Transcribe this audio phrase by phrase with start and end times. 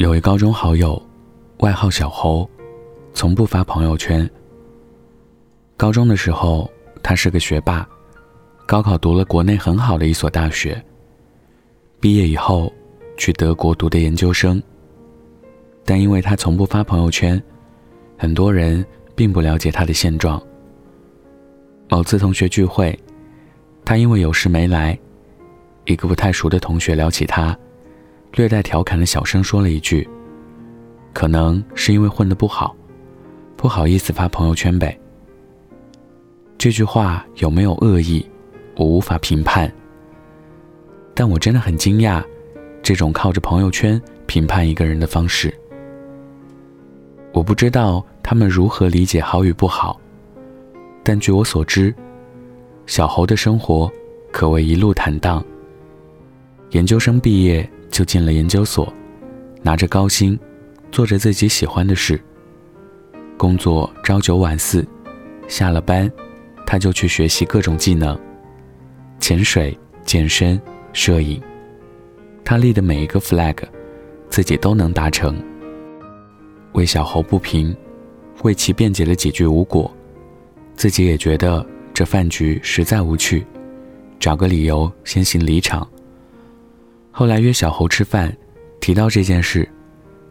[0.00, 1.00] 有位高中好友，
[1.58, 2.48] 外号小猴，
[3.12, 4.28] 从不发朋友圈。
[5.76, 6.70] 高中的时候，
[7.02, 7.86] 他是个学霸，
[8.64, 10.82] 高考读了国内很好的一所大学。
[12.00, 12.72] 毕业以后，
[13.18, 14.62] 去德国读的研究生。
[15.84, 17.38] 但因为他从不发朋友圈，
[18.16, 18.82] 很多人
[19.14, 20.42] 并不了解他的现状。
[21.90, 22.98] 某次同学聚会，
[23.84, 24.98] 他因为有事没来，
[25.84, 27.54] 一个不太熟的同学聊起他。
[28.32, 30.08] 略带调侃的小声说了一句
[31.12, 32.74] ：“可能是因为混得不好，
[33.56, 34.96] 不好意思发朋友圈呗。”
[36.56, 38.24] 这句话有没有恶意，
[38.76, 39.70] 我无法评判。
[41.14, 42.22] 但我真的很惊讶，
[42.82, 45.52] 这种靠着朋友圈评判一个人的方式。
[47.32, 50.00] 我不知道他们如何理解好与不好，
[51.02, 51.94] 但据我所知，
[52.86, 53.90] 小侯的生活
[54.30, 55.44] 可谓一路坦荡。
[56.70, 57.68] 研究生毕业。
[57.90, 58.92] 就进了研究所，
[59.62, 60.38] 拿着高薪，
[60.90, 62.20] 做着自己喜欢的事。
[63.36, 64.86] 工作朝九晚四，
[65.48, 66.10] 下了班，
[66.66, 68.18] 他就去学习各种技能，
[69.18, 70.60] 潜水、健身、
[70.92, 71.40] 摄影。
[72.44, 73.56] 他立的每一个 flag，
[74.28, 75.36] 自己都能达成。
[76.72, 77.76] 为小猴不平，
[78.42, 79.90] 为其辩解了几句无果，
[80.74, 83.44] 自己也觉得这饭局实在无趣，
[84.18, 85.88] 找个理由先行离场。
[87.12, 88.34] 后来约小猴吃饭，
[88.80, 89.68] 提到这件事，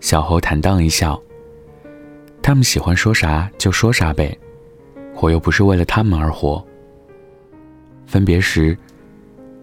[0.00, 1.20] 小猴坦荡一笑。
[2.42, 4.36] 他们喜欢说啥就说啥呗，
[5.20, 6.64] 我又不是为了他们而活。
[8.06, 8.76] 分别时，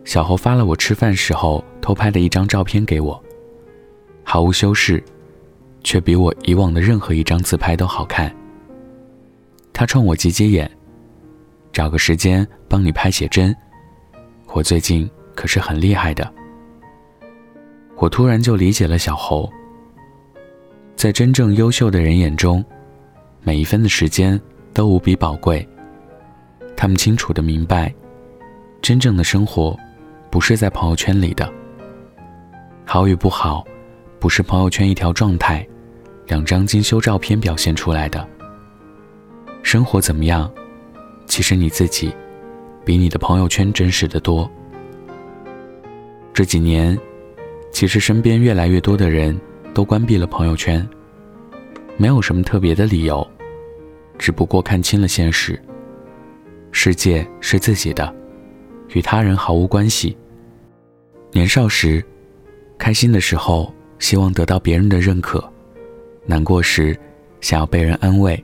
[0.03, 3.21] 小猴发了我吃饭时候偷拍的一张照片给我，
[4.23, 5.03] 毫无修饰，
[5.83, 8.33] 却比我以往的任何一张自拍都好看。
[9.73, 10.69] 他冲我挤挤眼，
[11.71, 13.55] 找个时间帮你拍写真，
[14.53, 16.31] 我最近可是很厉害的。
[17.97, 19.49] 我突然就理解了小猴。
[20.95, 22.63] 在真正优秀的人眼中，
[23.41, 24.39] 每一分的时间
[24.73, 25.67] 都无比宝贵。
[26.75, 27.93] 他们清楚的明白，
[28.81, 29.75] 真正的生活，
[30.29, 31.51] 不是在朋友圈里的。
[32.85, 33.65] 好与不好，
[34.19, 35.67] 不是朋友圈一条状态，
[36.27, 38.27] 两张精修照片表现出来的。
[39.63, 40.51] 生活怎么样，
[41.25, 42.13] 其实你自己，
[42.85, 44.49] 比你的朋友圈真实的多。
[46.31, 46.95] 这几年。
[47.77, 49.39] 其实身边越来越多的人
[49.71, 50.83] 都关闭了朋友圈，
[51.95, 53.23] 没有什么特别的理由，
[54.17, 55.61] 只不过看清了现实。
[56.71, 58.11] 世界是自己的，
[58.95, 60.17] 与他人毫无关系。
[61.31, 62.03] 年少时，
[62.79, 65.47] 开心的时候希望得到别人的认可，
[66.25, 66.97] 难过时
[67.41, 68.43] 想要被人安慰。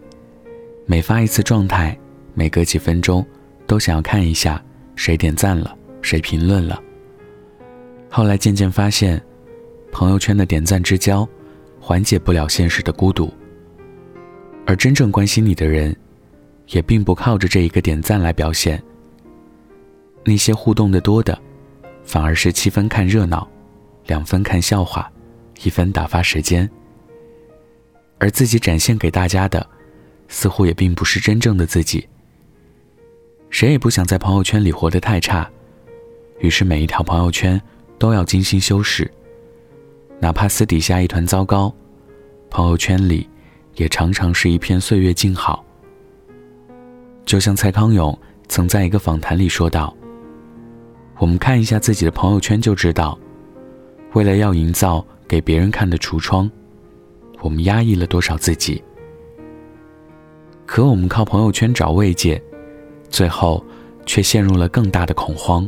[0.85, 1.97] 每发一次状态，
[2.35, 3.25] 每隔几分钟
[3.65, 4.63] 都想要看一下
[4.95, 6.79] 谁点赞了，谁评论了。
[8.15, 9.19] 后来渐渐发现，
[9.91, 11.27] 朋友圈的点赞之交，
[11.79, 13.33] 缓解不了现实的孤独。
[14.67, 15.97] 而真正关心你的人，
[16.67, 18.79] 也并不靠着这一个点赞来表现。
[20.23, 21.35] 那些互动的多的，
[22.03, 23.49] 反而是七分看热闹，
[24.05, 25.11] 两分看笑话，
[25.63, 26.69] 一分打发时间。
[28.19, 29.67] 而自己展现给大家的，
[30.27, 32.07] 似乎也并不是真正的自己。
[33.49, 35.49] 谁也不想在朋友圈里活得太差，
[36.41, 37.59] 于是每一条朋友圈。
[38.03, 39.09] 都要精心修饰，
[40.19, 41.73] 哪怕私底下一团糟糕，
[42.49, 43.29] 朋友圈里
[43.75, 45.63] 也常常是一片岁月静好。
[47.23, 48.19] 就像蔡康永
[48.49, 49.95] 曾在一个访谈里说道
[51.17, 53.17] ：“我们看一下自己的朋友圈就知道，
[54.11, 56.51] 为了要营造给别人看的橱窗，
[57.39, 58.83] 我们压抑了多少自己。
[60.65, 62.43] 可我们靠朋友圈找慰藉，
[63.09, 63.65] 最后
[64.05, 65.65] 却陷入了更大的恐慌。”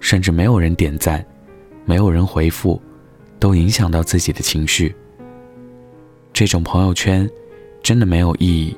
[0.00, 1.24] 甚至没有人点赞，
[1.84, 2.80] 没有人回复，
[3.38, 4.94] 都影响到自己的情绪。
[6.32, 7.28] 这种朋友圈
[7.82, 8.76] 真的没有意义。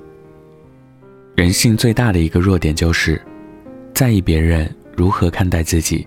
[1.34, 3.20] 人性最大的一个弱点就是，
[3.94, 6.06] 在意别人如何看待自己。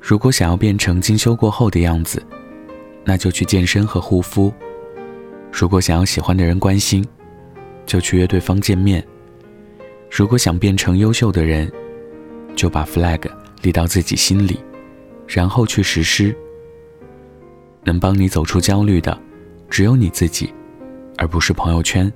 [0.00, 2.20] 如果想要变成精修过后的样子，
[3.04, 4.52] 那就去健身和护肤；
[5.52, 7.04] 如果想要喜欢的人关心，
[7.86, 9.00] 就去约对方见面；
[10.10, 11.70] 如果想变成优秀的人，
[12.56, 13.20] 就把 flag。
[13.62, 14.58] 立到自己心里，
[15.26, 16.36] 然后去实施。
[17.84, 19.18] 能帮你走出焦虑的，
[19.68, 20.52] 只有你自己，
[21.16, 22.12] 而不是朋友圈。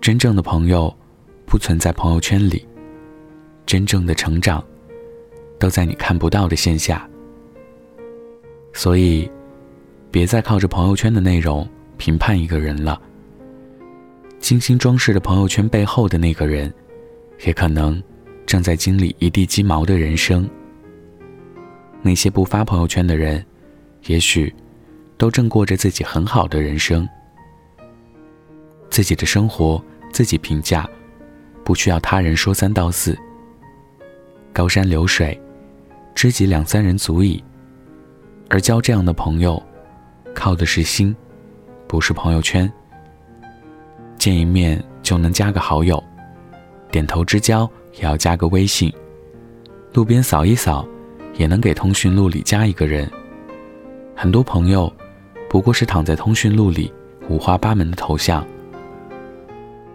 [0.00, 0.92] 真正的朋友，
[1.44, 2.66] 不存在朋友圈里。
[3.66, 4.64] 真正的成长，
[5.58, 7.06] 都在你看不到的线下。
[8.72, 9.30] 所以，
[10.10, 13.00] 别再靠着朋友圈的内容评判一个人了。
[14.38, 16.72] 精心装饰的朋友圈背后的那个人，
[17.44, 18.02] 也可能。
[18.48, 20.48] 正在经历一地鸡毛的人生。
[22.00, 23.44] 那些不发朋友圈的人，
[24.06, 24.52] 也许
[25.18, 27.06] 都正过着自己很好的人生，
[28.88, 30.88] 自己的生活自己评价，
[31.62, 33.14] 不需要他人说三道四。
[34.50, 35.38] 高山流水，
[36.14, 37.44] 知己两三人足矣。
[38.48, 39.62] 而交这样的朋友，
[40.34, 41.14] 靠的是心，
[41.86, 42.72] 不是朋友圈。
[44.16, 46.02] 见一面就能加个好友，
[46.90, 48.92] 点头之交也要加个微信，
[49.92, 50.86] 路边扫一扫，
[51.36, 53.10] 也能给通讯录里加一个人。
[54.14, 54.92] 很多朋友。
[55.50, 56.92] 不过是躺在通讯录里
[57.30, 58.46] 五花八门的头像，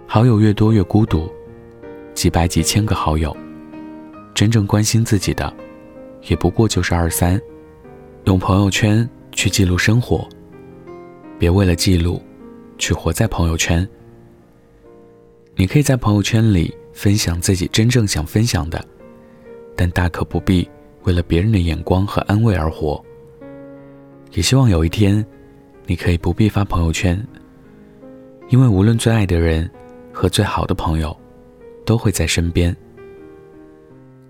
[0.08, 1.32] 好友越多越孤独，
[2.16, 3.38] 几百几千个好友，
[4.34, 5.54] 真正关心自己的，
[6.24, 7.40] 也不过就是二三。
[8.24, 10.28] 用朋友圈去记录生活，
[11.38, 12.20] 别为了记录，
[12.80, 13.88] 去活在朋友圈。
[15.56, 18.84] 你可以在朋友圈里分享自己真正想分享的，
[19.76, 20.70] 但大可不必
[21.04, 23.04] 为了别人的眼光和安慰而活。
[24.32, 25.26] 也希望有一天。
[25.86, 27.22] 你可以不必发朋友圈，
[28.48, 29.70] 因为无论最爱的人
[30.14, 31.14] 和最好的朋友，
[31.86, 32.74] 都会在身边。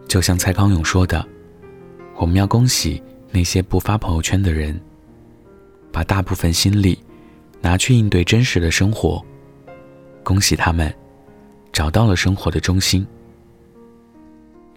[0.07, 1.24] 就像蔡康永说的
[2.18, 3.00] ：“我们要恭喜
[3.30, 4.81] 那些不发朋友圈的人，
[5.92, 6.98] 把大部分心力
[7.62, 9.24] 拿去应对真实的生活。
[10.24, 10.92] 恭喜他们
[11.73, 13.05] 找到了生活的中心。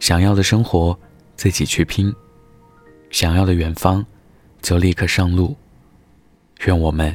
[0.01, 0.99] 想要的生活
[1.37, 2.13] 自己去拼，
[3.11, 4.05] 想要的远方
[4.61, 5.55] 就立刻上路。”
[6.65, 7.15] 愿我们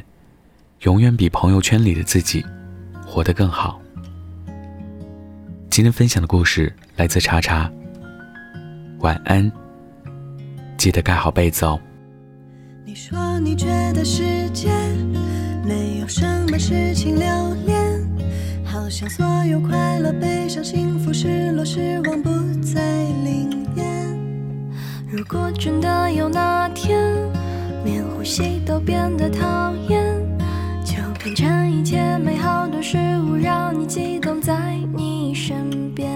[0.82, 2.46] 永远比朋友圈里的自己
[3.04, 3.80] 活得更好。
[5.68, 7.70] 今天分享的故事来自茶茶。
[9.00, 9.50] 晚安，
[10.78, 11.80] 记得盖好被子哦。
[12.84, 14.70] 你说你觉得世界
[15.64, 17.81] 没有什么事情留恋，
[18.82, 22.30] 好像所有快乐、悲伤、幸福、失落、失望不
[22.60, 24.18] 再灵验。
[25.08, 27.00] 如果真的有那天。
[27.84, 30.04] 连呼吸都变得讨厌，
[30.84, 36.08] 就变成一切美好的事物，让你激动在你身边。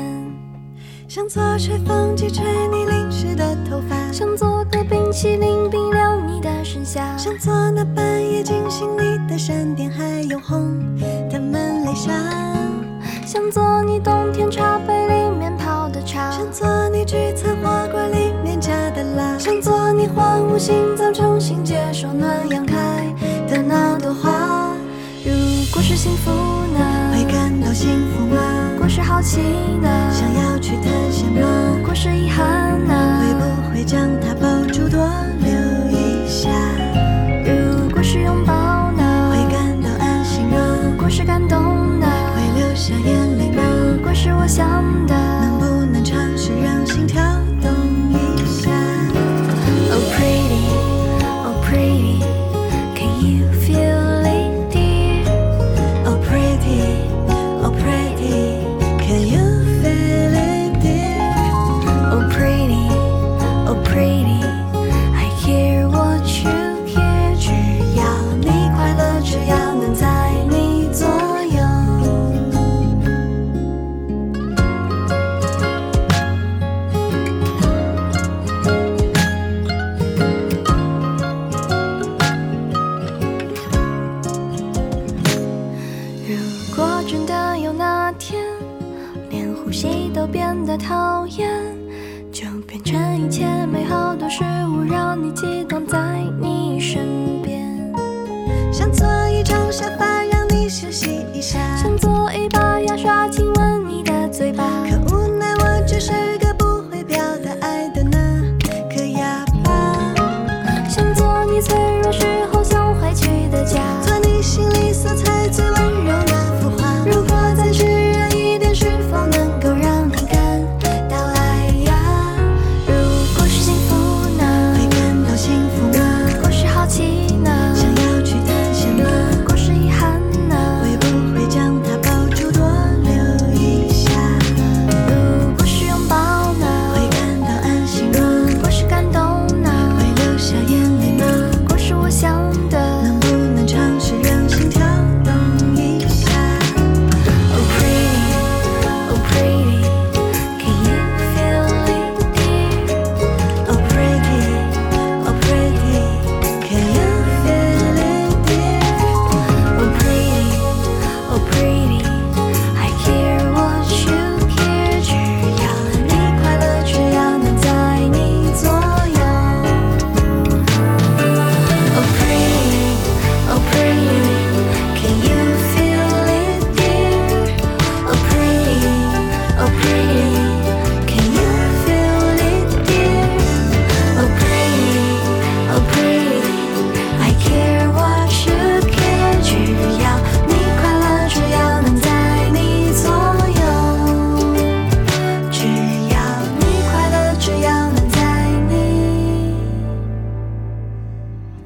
[1.09, 10.96] 想做吹风机吹你淋湿的头发，想做个冰淇淋冰凉你的身下，想做那半夜惊醒你的闪电，还有红。
[13.37, 22.75] 想做你冬天茶杯里面泡的茶，想做你聚餐花馆里面加的辣，想做你荒芜心脏重新接受暖阳开
[23.47, 24.73] 的那朵花。
[25.23, 25.31] 如
[25.71, 26.81] 果是幸福呢？
[27.13, 28.41] 会感到幸福吗？
[28.73, 29.43] 如果是好奇
[29.83, 30.11] 呢？
[30.11, 31.47] 想要去探险吗？
[31.77, 33.21] 如果是遗憾呢？
[33.21, 35.07] 会不会将它抱住多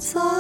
[0.01, 0.40] そ。